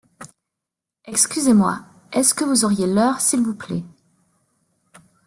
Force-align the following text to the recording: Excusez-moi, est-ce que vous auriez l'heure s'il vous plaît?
Excusez-moi, 1.05 1.81
est-ce 2.11 2.33
que 2.33 2.43
vous 2.43 2.65
auriez 2.65 2.87
l'heure 2.87 3.21
s'il 3.21 3.41
vous 3.41 3.53
plaît? 3.53 3.83